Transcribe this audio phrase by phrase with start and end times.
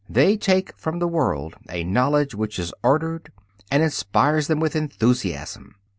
[0.09, 3.31] They take from the world a knowledge which is ordered
[3.69, 5.75] and inspires them with enthusiasm.